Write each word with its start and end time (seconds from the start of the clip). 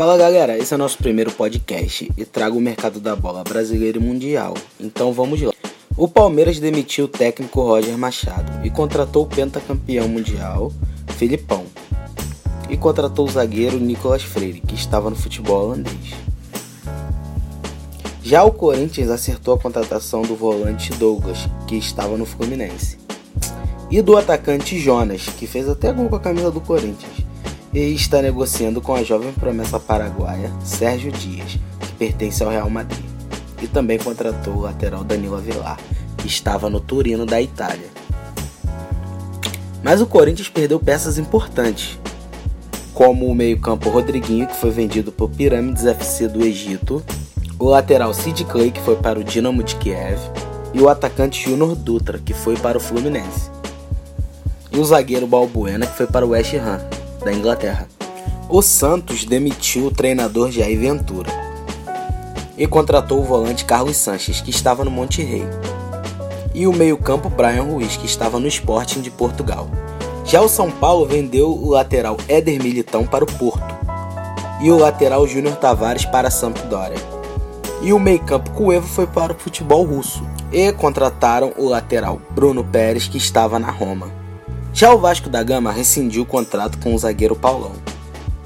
Fala 0.00 0.16
galera, 0.16 0.56
esse 0.56 0.72
é 0.72 0.76
o 0.76 0.78
nosso 0.78 0.96
primeiro 0.96 1.30
podcast 1.30 2.10
e 2.16 2.24
trago 2.24 2.56
o 2.56 2.60
mercado 2.60 2.98
da 3.00 3.14
bola 3.14 3.44
brasileiro 3.44 4.00
e 4.00 4.02
mundial. 4.02 4.54
Então 4.80 5.12
vamos 5.12 5.42
lá. 5.42 5.52
O 5.94 6.08
Palmeiras 6.08 6.58
demitiu 6.58 7.04
o 7.04 7.08
técnico 7.08 7.60
Roger 7.60 7.98
Machado 7.98 8.66
e 8.66 8.70
contratou 8.70 9.24
o 9.24 9.26
pentacampeão 9.26 10.08
mundial 10.08 10.72
Filipão. 11.18 11.66
E 12.70 12.78
contratou 12.78 13.26
o 13.26 13.30
zagueiro 13.30 13.78
Nicolas 13.78 14.22
Freire, 14.22 14.62
que 14.62 14.74
estava 14.74 15.10
no 15.10 15.16
futebol 15.16 15.64
holandês. 15.64 16.14
Já 18.22 18.42
o 18.42 18.52
Corinthians 18.52 19.10
acertou 19.10 19.52
a 19.52 19.58
contratação 19.58 20.22
do 20.22 20.34
volante 20.34 20.94
Douglas, 20.94 21.46
que 21.66 21.76
estava 21.76 22.16
no 22.16 22.24
Fluminense. 22.24 22.96
E 23.90 24.00
do 24.00 24.16
atacante 24.16 24.78
Jonas, 24.78 25.26
que 25.26 25.46
fez 25.46 25.68
até 25.68 25.92
gol 25.92 26.08
com 26.08 26.16
a 26.16 26.20
camisa 26.20 26.50
do 26.50 26.62
Corinthians. 26.62 27.29
E 27.72 27.94
está 27.94 28.20
negociando 28.20 28.80
com 28.80 28.94
a 28.94 29.04
jovem 29.04 29.32
promessa 29.32 29.78
paraguaia 29.78 30.50
Sérgio 30.64 31.12
Dias, 31.12 31.56
que 31.78 31.92
pertence 31.92 32.42
ao 32.42 32.50
Real 32.50 32.68
Madrid. 32.68 33.04
E 33.62 33.68
também 33.68 33.96
contratou 33.96 34.54
o 34.54 34.60
lateral 34.62 35.04
Danilo 35.04 35.36
Avelar, 35.36 35.78
que 36.18 36.26
estava 36.26 36.68
no 36.68 36.80
Turino 36.80 37.24
da 37.24 37.40
Itália. 37.40 37.88
Mas 39.84 40.00
o 40.00 40.06
Corinthians 40.06 40.48
perdeu 40.48 40.80
peças 40.80 41.16
importantes, 41.16 41.96
como 42.92 43.26
o 43.26 43.34
meio-campo 43.34 43.88
Rodriguinho, 43.88 44.48
que 44.48 44.56
foi 44.56 44.70
vendido 44.70 45.12
por 45.12 45.30
Pirâmides 45.30 45.86
FC 45.86 46.26
do 46.26 46.44
Egito, 46.44 47.02
o 47.56 47.66
lateral 47.66 48.12
Sid 48.12 48.44
Clay, 48.46 48.72
que 48.72 48.80
foi 48.80 48.96
para 48.96 49.18
o 49.18 49.24
Dinamo 49.24 49.62
de 49.62 49.76
Kiev, 49.76 50.18
e 50.74 50.80
o 50.80 50.88
atacante 50.88 51.48
Junior 51.48 51.76
Dutra, 51.76 52.18
que 52.18 52.34
foi 52.34 52.56
para 52.56 52.78
o 52.78 52.80
Fluminense. 52.80 53.48
E 54.72 54.78
o 54.78 54.84
zagueiro 54.84 55.26
Balbuena, 55.26 55.86
que 55.86 55.96
foi 55.96 56.06
para 56.06 56.26
o 56.26 56.30
West 56.30 56.54
Ham, 56.54 56.80
da 57.24 57.32
Inglaterra. 57.32 57.88
O 58.48 58.62
Santos 58.62 59.24
demitiu 59.24 59.86
o 59.86 59.90
treinador 59.90 60.50
Jair 60.50 60.78
Ventura 60.78 61.30
e 62.56 62.66
contratou 62.66 63.20
o 63.20 63.24
volante 63.24 63.64
Carlos 63.64 63.96
Sanches, 63.96 64.40
que 64.40 64.50
estava 64.50 64.84
no 64.84 64.90
Monte 64.90 65.22
Rei, 65.22 65.46
e 66.54 66.66
o 66.66 66.72
meio-campo 66.72 67.30
Brian 67.30 67.62
Ruiz, 67.62 67.96
que 67.96 68.06
estava 68.06 68.38
no 68.38 68.48
Sporting 68.48 69.00
de 69.00 69.10
Portugal. 69.10 69.70
Já 70.24 70.40
o 70.40 70.48
São 70.48 70.70
Paulo 70.70 71.06
vendeu 71.06 71.50
o 71.50 71.70
lateral 71.70 72.16
Éder 72.28 72.62
Militão 72.62 73.06
para 73.06 73.24
o 73.24 73.32
Porto 73.38 73.74
e 74.60 74.70
o 74.70 74.78
lateral 74.78 75.26
Júnior 75.26 75.56
Tavares 75.56 76.04
para 76.04 76.28
a 76.28 76.30
Sampdoria 76.30 77.20
e 77.82 77.92
o 77.92 77.98
meio-campo 77.98 78.50
Cuevo 78.50 78.86
foi 78.86 79.06
para 79.06 79.32
o 79.32 79.38
futebol 79.38 79.84
russo 79.84 80.22
e 80.52 80.72
contrataram 80.72 81.52
o 81.56 81.68
lateral 81.68 82.20
Bruno 82.30 82.62
Pérez 82.62 83.08
que 83.08 83.16
estava 83.16 83.58
na 83.58 83.70
Roma. 83.70 84.19
Já 84.72 84.94
o 84.94 84.98
Vasco 84.98 85.28
da 85.28 85.42
Gama 85.42 85.72
rescindiu 85.72 86.22
o 86.22 86.26
contrato 86.26 86.78
com 86.78 86.94
o 86.94 86.98
zagueiro 86.98 87.34
Paulão 87.34 87.72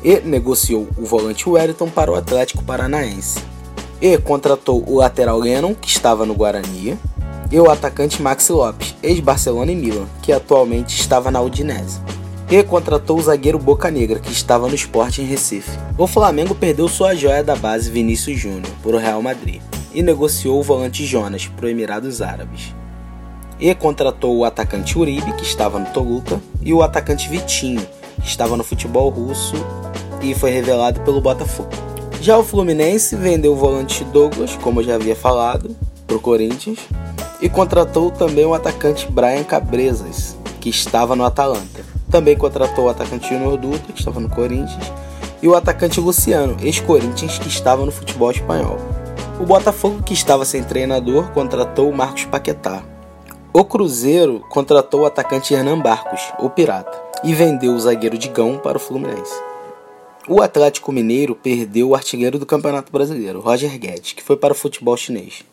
e 0.03 0.20
negociou 0.20 0.89
o 0.97 1.05
volante 1.05 1.48
Wellington 1.48 1.89
para 1.89 2.11
o 2.11 2.14
Atlético 2.14 2.64
Paranaense 2.64 3.39
e 4.00 4.19
contratou 4.19 4.84
o 4.86 4.97
lateral 4.97 5.39
Lennon 5.39 5.75
que 5.75 5.89
estava 5.89 6.27
no 6.27 6.34
Guarani 6.34 6.98
e 7.50 7.61
o 7.61 7.70
atacante 7.70 8.20
Maxi 8.20 8.52
Lopes, 8.52 8.95
ex-Barcelona 9.02 9.70
e 9.70 9.77
Milan, 9.77 10.06
que 10.22 10.33
atualmente 10.33 10.98
estava 10.98 11.30
na 11.30 11.41
Udinese 11.41 12.00
e 12.50 12.62
contratou 12.62 13.19
o 13.19 13.22
zagueiro 13.22 13.58
Boca 13.58 13.91
Negra, 13.91 14.19
que 14.19 14.33
estava 14.33 14.69
no 14.69 14.75
esporte 14.75 15.22
em 15.22 15.25
Recife. 15.25 15.78
O 15.97 16.06
Flamengo 16.06 16.55
perdeu 16.55 16.89
sua 16.89 17.14
joia 17.14 17.42
da 17.42 17.56
base 17.56 17.91
Vinícius 17.91 18.39
Júnior 18.39 18.72
para 18.83 18.97
o 18.97 18.98
Real 18.98 19.22
Madrid 19.22 19.61
e 19.92 20.02
negociou 20.02 20.58
o 20.58 20.62
volante 20.62 21.06
Jonas 21.06 21.47
para 21.47 21.67
os 21.67 21.70
Emirados 21.70 22.20
Árabes. 22.20 22.75
E 23.65 23.75
contratou 23.75 24.37
o 24.37 24.45
atacante 24.45 24.98
Uribe, 24.98 25.33
que 25.33 25.43
estava 25.43 25.79
no 25.79 25.87
Toluca, 25.87 26.39
e 26.61 26.75
o 26.75 26.83
atacante 26.83 27.31
Vitinho, 27.31 27.81
que 28.20 28.29
estava 28.29 28.59
no 28.59 28.62
futebol 28.62 29.09
russo 29.09 29.55
e 30.20 30.34
foi 30.34 30.51
revelado 30.51 31.01
pelo 31.01 31.19
Botafogo. 31.19 31.70
Já 32.20 32.37
o 32.37 32.45
Fluminense 32.45 33.17
vendeu 33.17 33.53
o 33.53 33.57
volante 33.57 34.05
Douglas, 34.05 34.55
como 34.61 34.81
eu 34.81 34.85
já 34.85 34.97
havia 34.97 35.17
falado, 35.17 35.75
para 36.07 36.15
o 36.15 36.20
Corinthians, 36.20 36.79
e 37.41 37.48
contratou 37.48 38.11
também 38.11 38.45
o 38.45 38.53
atacante 38.53 39.11
Brian 39.11 39.45
Cabresas, 39.45 40.36
que 40.61 40.69
estava 40.69 41.17
no 41.17 41.25
Atalanta. 41.25 41.86
Também 42.11 42.36
contratou 42.36 42.85
o 42.85 42.89
atacante 42.91 43.31
Junior 43.31 43.57
Dutra, 43.57 43.95
que 43.95 43.98
estava 43.98 44.20
no 44.20 44.29
Corinthians, 44.29 44.92
e 45.41 45.48
o 45.48 45.55
atacante 45.55 45.98
Luciano, 46.01 46.55
ex-Corinthians, 46.61 47.39
que 47.39 47.48
estava 47.48 47.86
no 47.86 47.92
futebol 47.92 48.31
espanhol. 48.31 48.77
O 49.41 49.46
Botafogo, 49.46 50.02
que 50.02 50.13
estava 50.13 50.45
sem 50.45 50.63
treinador, 50.63 51.31
contratou 51.31 51.89
o 51.89 51.96
Marcos 51.96 52.27
Paquetá. 52.27 52.92
O 53.57 53.65
Cruzeiro 53.65 54.45
contratou 54.51 55.03
o 55.03 55.07
atacante 55.07 55.55
Hernan 55.55 55.79
Barcos, 55.79 56.20
o 56.41 56.51
Pirata, 56.51 57.01
e 57.23 57.33
vendeu 57.33 57.73
o 57.73 57.79
zagueiro 57.79 58.19
Digão 58.19 58.59
para 58.59 58.79
o 58.79 58.81
Fluminense. 58.81 59.33
O 60.27 60.42
Atlético 60.42 60.91
Mineiro 60.91 61.37
perdeu 61.37 61.91
o 61.91 61.95
artilheiro 61.95 62.37
do 62.37 62.47
Campeonato 62.47 62.91
Brasileiro, 62.91 63.39
Roger 63.39 63.79
Guedes, 63.79 64.13
que 64.13 64.25
foi 64.25 64.37
para 64.37 64.53
o 64.53 64.57
futebol 64.57 64.97
chinês. 64.97 65.45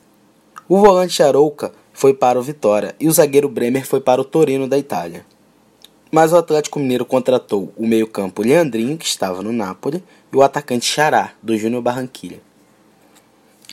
O 0.67 0.79
volante 0.79 1.21
Arouca 1.21 1.73
foi 1.93 2.11
para 2.11 2.39
o 2.39 2.41
Vitória 2.41 2.95
e 2.99 3.07
o 3.07 3.11
zagueiro 3.11 3.47
Bremer 3.47 3.85
foi 3.85 4.01
para 4.01 4.19
o 4.19 4.25
Torino 4.25 4.67
da 4.67 4.79
Itália. 4.79 5.23
Mas 6.11 6.33
o 6.33 6.37
Atlético 6.37 6.79
Mineiro 6.79 7.05
contratou 7.05 7.71
o 7.77 7.85
meio-campo 7.85 8.41
Leandrinho, 8.41 8.97
que 8.97 9.05
estava 9.05 9.43
no 9.43 9.53
Napoli, 9.53 10.03
e 10.33 10.35
o 10.35 10.41
atacante 10.41 10.87
Xará, 10.87 11.33
do 11.39 11.55
Júnior 11.55 11.83
Barranquilha. 11.83 12.41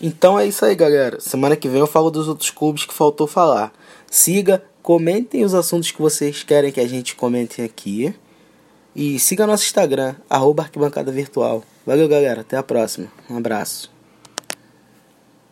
Então 0.00 0.38
é 0.38 0.46
isso 0.46 0.64
aí, 0.64 0.76
galera. 0.76 1.18
Semana 1.18 1.56
que 1.56 1.68
vem 1.68 1.80
eu 1.80 1.86
falo 1.86 2.10
dos 2.10 2.28
outros 2.28 2.50
clubes 2.50 2.84
que 2.84 2.94
faltou 2.94 3.26
falar. 3.26 3.72
Siga, 4.10 4.62
comentem 4.82 5.44
os 5.44 5.54
assuntos 5.54 5.90
que 5.90 6.00
vocês 6.00 6.42
querem 6.42 6.72
que 6.72 6.80
a 6.80 6.88
gente 6.88 7.14
comente 7.14 7.62
aqui. 7.62 8.14
E 8.96 9.18
siga 9.18 9.46
nosso 9.46 9.64
Instagram, 9.64 10.14
arroba 10.28 10.62
arquibancada 10.62 11.12
virtual. 11.12 11.62
Valeu, 11.86 12.08
galera. 12.08 12.40
Até 12.40 12.56
a 12.56 12.62
próxima. 12.62 13.08
Um 13.30 13.36
abraço. 13.36 13.97